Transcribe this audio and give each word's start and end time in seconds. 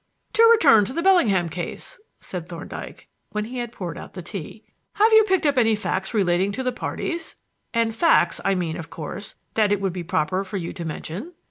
"To 0.33 0.43
return 0.51 0.83
to 0.85 0.93
the 0.93 1.03
Bellingham 1.03 1.47
case," 1.47 1.99
said 2.19 2.49
Thorndyke, 2.49 3.07
when 3.33 3.45
he 3.45 3.59
had 3.59 3.71
poured 3.71 3.99
out 3.99 4.13
the 4.15 4.23
tea. 4.23 4.63
"Have 4.93 5.13
you 5.13 5.23
picked 5.25 5.45
up 5.45 5.59
any 5.59 5.75
facts 5.75 6.11
relating 6.11 6.51
to 6.53 6.63
the 6.63 6.71
parties 6.71 7.35
and 7.71 7.93
facts, 7.93 8.41
I 8.43 8.55
mean, 8.55 8.77
of 8.77 8.89
course, 8.89 9.35
that 9.53 9.71
it 9.71 9.79
would 9.79 9.93
be 9.93 10.03
proper 10.03 10.43
for 10.43 10.57
you 10.57 10.73
to 10.73 10.85
mention?" 10.85 11.33